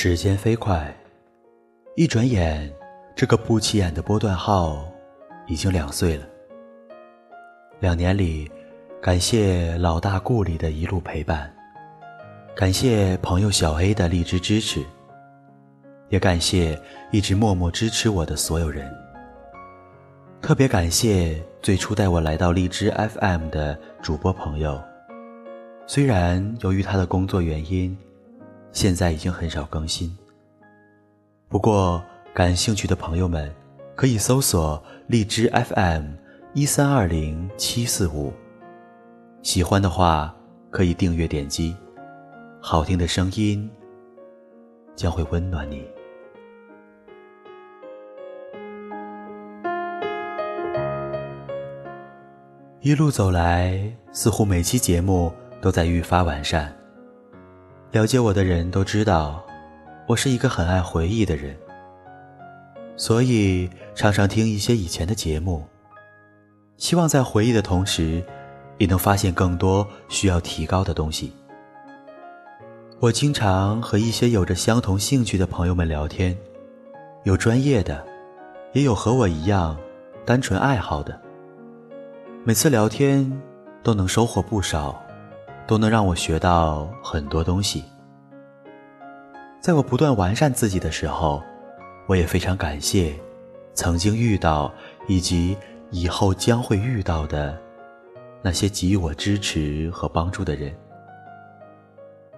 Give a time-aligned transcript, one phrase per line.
[0.00, 0.94] 时间飞快，
[1.96, 2.72] 一转眼，
[3.16, 4.88] 这个不起眼的波段号
[5.48, 6.24] 已经两岁了。
[7.80, 8.48] 两年里，
[9.02, 11.52] 感谢老大顾里的一路陪伴，
[12.54, 14.84] 感谢朋友小 A 的荔枝支持，
[16.10, 16.80] 也感谢
[17.10, 18.88] 一直默默支持我的所有人。
[20.40, 24.80] 特别感谢最初带我来到荔枝 FM 的主播朋友，
[25.88, 27.98] 虽然由于他的工作原因。
[28.72, 30.16] 现在已经很少更新。
[31.48, 32.02] 不过，
[32.34, 33.52] 感兴趣的朋友们
[33.94, 36.12] 可以搜索荔枝 FM
[36.52, 38.32] 一三二零七四五，
[39.42, 40.34] 喜欢的话
[40.70, 41.74] 可以订阅点击，
[42.60, 43.68] 好听的声音
[44.94, 45.84] 将会温暖你。
[52.80, 56.77] 一路走来，似乎每期节目都在愈发完善。
[57.90, 59.42] 了解我的人都知道，
[60.06, 61.56] 我是一个很爱回忆的人，
[62.98, 65.64] 所以常常听一些以前的节目，
[66.76, 68.22] 希望在回忆的同时，
[68.76, 71.32] 也能发现更多需要提高的东西。
[73.00, 76.36] 我经常和一些有着相同兴趣的朋友们聊天，
[77.24, 78.04] 有专业的，
[78.74, 79.74] 也有和我一样
[80.26, 81.18] 单纯爱好的。
[82.44, 83.32] 每次聊天
[83.82, 85.02] 都能收获不少。
[85.68, 87.84] 都能让我学到很多东西。
[89.60, 91.42] 在我不断完善自己的时候，
[92.06, 93.14] 我也非常感谢
[93.74, 94.72] 曾经遇到
[95.06, 95.56] 以及
[95.90, 97.56] 以后将会遇到的
[98.40, 100.74] 那些给予我支持和帮助的人。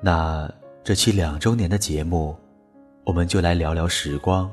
[0.00, 0.50] 那
[0.82, 2.34] 这期两周年的节目，
[3.04, 4.50] 我们就来聊聊时光，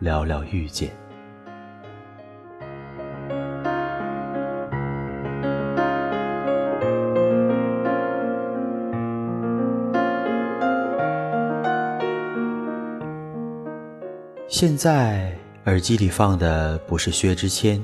[0.00, 0.90] 聊聊遇见。
[14.56, 17.82] 现在耳机里放的不是薛之谦，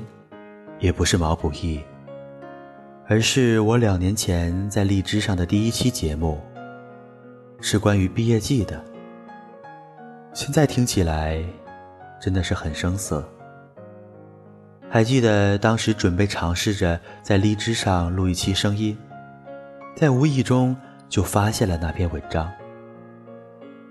[0.79, 1.81] 也不是毛不易，
[3.09, 6.39] 而是我两年前在荔枝上的第一期节目，
[7.59, 8.81] 是关于毕业季的。
[10.31, 11.43] 现在听起来
[12.21, 13.21] 真的是很生涩。
[14.89, 18.97] 还记得当时准备尝试着在荔枝上录一期声音，
[19.93, 20.73] 在无意中
[21.09, 22.49] 就发现了那篇文章，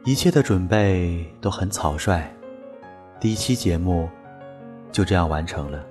[0.06, 2.26] 一切的准备都很草率。
[3.20, 4.08] 第一期节目
[4.90, 5.84] 就这样完成了，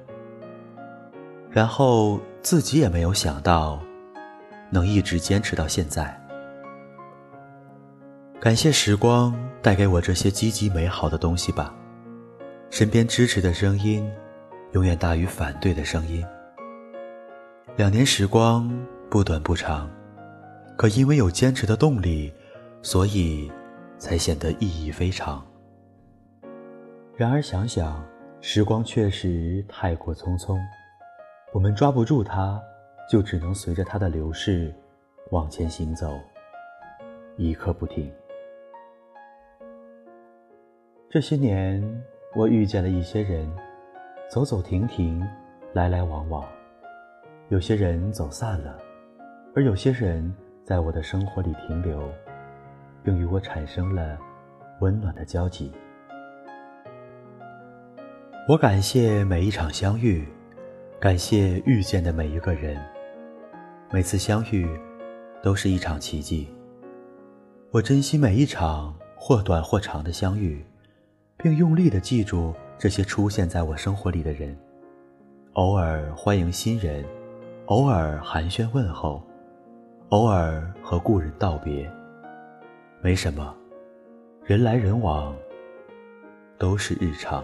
[1.52, 3.80] 然后自己也没有想到
[4.72, 6.20] 能一直坚持到现在。
[8.40, 11.72] 感谢时光带给我这些积极美好的东西吧，
[12.72, 14.12] 身边支持的声音
[14.72, 16.26] 永远大于反对的声音。
[17.76, 18.68] 两年时光
[19.08, 19.88] 不短不长，
[20.76, 22.34] 可因为有坚持的动力，
[22.82, 23.52] 所以
[24.00, 25.46] 才显得意义非常。
[27.20, 28.02] 然而想想，
[28.40, 30.58] 时光确实太过匆匆，
[31.52, 32.64] 我们抓不住它，
[33.12, 34.74] 就只能随着它的流逝
[35.32, 36.18] 往前行走，
[37.36, 38.10] 一刻不停。
[41.10, 41.84] 这些年，
[42.38, 43.54] 我遇见了一些人，
[44.30, 45.22] 走走停停，
[45.74, 46.48] 来来往往，
[47.50, 48.80] 有些人走散了，
[49.54, 52.02] 而有些人在我的生活里停留，
[53.04, 54.18] 并与我产生了
[54.80, 55.70] 温暖的交集。
[58.50, 60.28] 我感谢每一场相遇，
[61.00, 62.84] 感谢遇见的每一个人。
[63.92, 64.68] 每次相遇，
[65.44, 66.50] 都是一场奇迹。
[67.70, 70.66] 我珍惜每一场或短或长的相遇，
[71.38, 74.58] 并用力地记住这些出现在我生活里的人。
[75.54, 77.06] 偶尔欢迎新人，
[77.68, 79.22] 偶尔寒暄问候，
[80.10, 81.88] 偶尔和故人道别。
[83.00, 83.56] 没什么，
[84.44, 85.36] 人来人往，
[86.58, 87.44] 都是日常。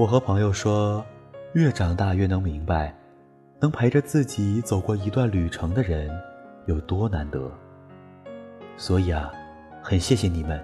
[0.00, 1.04] 我和朋友说，
[1.52, 2.96] 越长大越能明白，
[3.60, 6.10] 能陪着自己走过一段旅程的人
[6.64, 7.52] 有多难得。
[8.78, 9.30] 所以啊，
[9.82, 10.58] 很谢谢你们，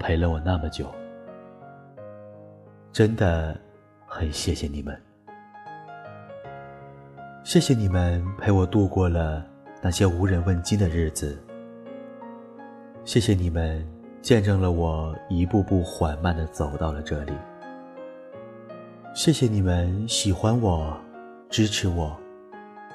[0.00, 0.90] 陪了我那么久，
[2.90, 3.54] 真的
[4.06, 4.98] 很谢谢你们。
[7.44, 9.44] 谢谢你们陪我度过了
[9.82, 11.38] 那些无人问津的日子。
[13.04, 13.86] 谢谢你们
[14.22, 17.34] 见证了我一步步缓慢的走到了这里。
[19.14, 20.98] 谢谢你们喜欢我、
[21.50, 22.18] 支持我、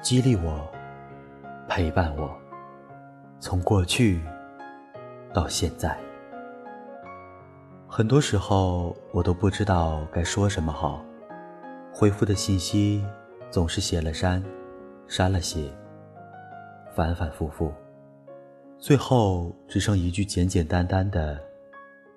[0.02, 0.68] 激励我、
[1.68, 2.36] 陪伴我，
[3.38, 4.20] 从过去
[5.32, 5.96] 到现在。
[7.86, 11.04] 很多时候我都不知道该说什么好，
[11.92, 13.04] 回复的信息
[13.48, 14.42] 总是写了删，
[15.06, 15.70] 删了写，
[16.96, 17.72] 反反复复。
[18.76, 21.40] 最后只剩一句简简单单的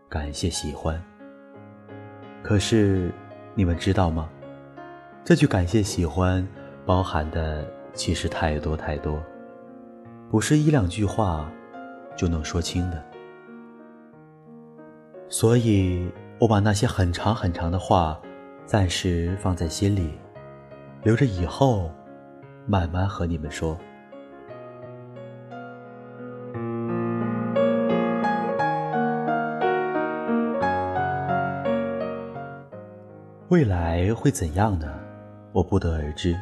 [0.09, 0.99] 感谢喜欢。
[2.41, 3.13] 可是，
[3.53, 4.29] 你们知道吗？
[5.23, 6.47] 这句感谢喜欢
[6.85, 9.21] 包含的其实太多太多，
[10.29, 11.51] 不是一两句话
[12.15, 13.03] 就能说清的。
[15.29, 18.19] 所以我把那些很长很长的话
[18.65, 20.17] 暂时放在心里，
[21.03, 21.91] 留着以后
[22.65, 23.77] 慢慢和你们说。
[33.51, 34.87] 未来会怎样呢？
[35.51, 36.39] 我不得而知，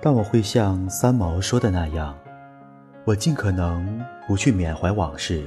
[0.00, 2.18] 但我会像三毛说的那样，
[3.04, 5.46] 我尽可能不去缅怀往事，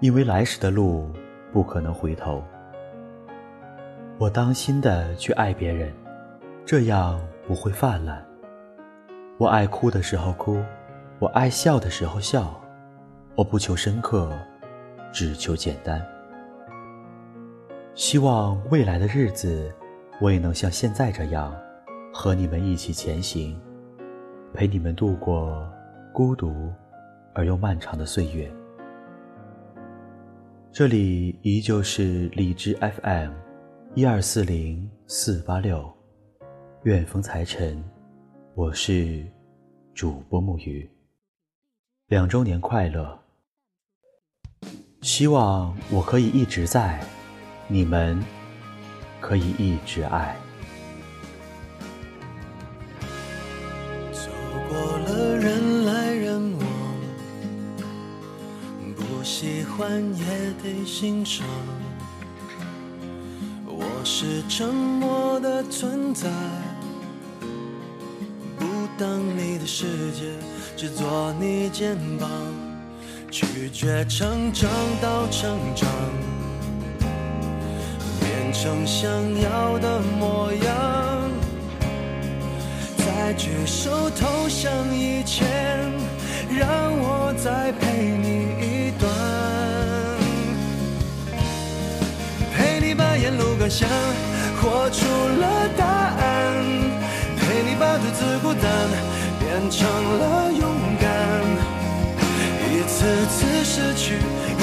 [0.00, 1.08] 因为来时的路
[1.52, 2.42] 不可能回头。
[4.18, 5.94] 我当心的去爱别人，
[6.66, 8.20] 这样不会泛滥。
[9.38, 10.60] 我爱哭的时候哭，
[11.20, 12.60] 我爱笑的时候笑，
[13.36, 14.36] 我不求深刻，
[15.12, 16.04] 只求简单。
[17.94, 19.72] 希望未来的日子。
[20.22, 21.52] 我也能像现在这样，
[22.14, 23.60] 和你们一起前行，
[24.54, 25.68] 陪你们度过
[26.14, 26.72] 孤独
[27.34, 28.48] 而又漫长的岁月。
[30.70, 32.72] 这里依旧是荔枝
[33.02, 33.32] FM，
[33.96, 35.92] 一二四零四八六，
[36.84, 37.82] 远风财神，
[38.54, 39.26] 我是
[39.92, 40.88] 主播木鱼。
[42.06, 43.18] 两周年快乐！
[45.00, 47.04] 希望我可以一直在，
[47.66, 48.22] 你们。
[49.22, 50.36] 可以一直爱。
[54.12, 54.28] 走
[54.68, 56.66] 过了人来人往，
[58.96, 60.24] 不喜欢也
[60.60, 61.46] 得欣赏。
[63.64, 66.28] 我是沉默的存在，
[68.58, 68.66] 不
[68.98, 70.34] 当你的世界，
[70.76, 72.28] 只做你肩膀，
[73.30, 74.68] 拒绝成长
[75.00, 75.88] 到成长。
[78.62, 79.10] 成想
[79.40, 80.70] 要的模样，
[82.96, 85.44] 在举手投降以前，
[86.48, 89.10] 让我再陪你一段，
[92.54, 93.88] 陪你把沿路感想
[94.60, 96.54] 活出了答案，
[97.36, 98.62] 陪你把独自孤单
[99.40, 100.62] 变成了勇，
[103.02, 104.14] 一次次失去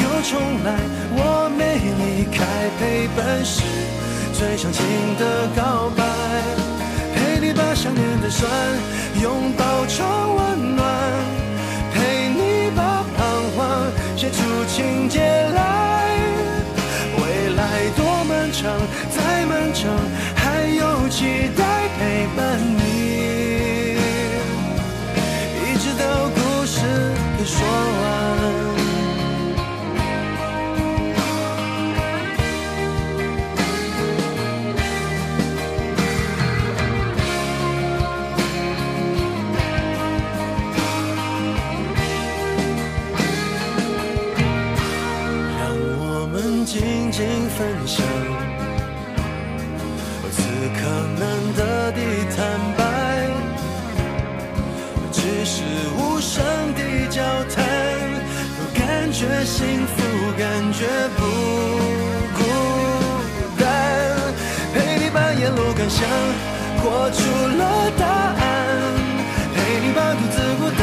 [0.01, 0.09] 又。
[0.21, 0.75] 重来，
[1.15, 2.45] 我没离开，
[2.77, 3.63] 陪伴是
[4.33, 4.85] 最长情
[5.17, 6.03] 的告白。
[7.15, 8.51] 陪你把想念的酸
[9.23, 10.05] 拥抱成
[10.35, 10.85] 温暖，
[11.93, 13.17] 陪你把彷
[13.55, 14.37] 徨写出
[14.67, 16.19] 情节来。
[17.17, 18.69] 未来多漫长，
[19.09, 19.89] 再漫长，
[20.35, 21.63] 还有期待
[21.97, 23.95] 陪伴你，
[25.63, 26.77] 一直到故事
[27.37, 27.57] 给说
[59.19, 60.01] 觉幸福，
[60.37, 61.21] 感觉不
[62.39, 62.39] 孤
[63.59, 63.67] 单。
[64.73, 66.07] 陪你把沿路感想
[66.77, 67.19] 活出
[67.57, 68.39] 了答案，
[69.53, 70.79] 陪你把独自孤单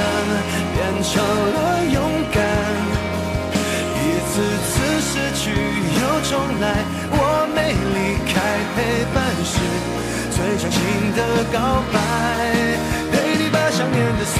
[0.75, 1.97] 变成了勇
[2.31, 2.37] 敢。
[4.05, 5.40] 一次次失去
[5.97, 8.37] 又重来，我没离开，
[8.76, 8.76] 陪
[9.14, 9.16] 伴
[9.47, 9.57] 是
[10.37, 10.76] 最长情
[11.16, 11.21] 的
[11.55, 11.57] 告
[11.90, 11.97] 白。
[13.11, 14.37] 陪你把想念的酸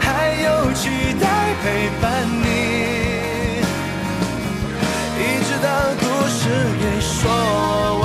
[0.00, 0.88] 还有期
[1.20, 2.44] 待陪伴你。
[5.16, 5.68] 一直到
[6.00, 6.40] 故事
[6.80, 7.30] 给说
[8.02, 8.04] 完。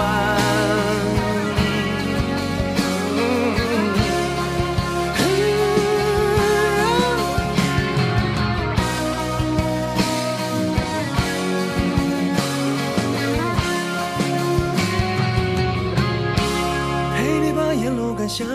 [17.15, 18.47] 陪你把沿路感想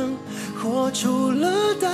[0.56, 1.94] 活出了答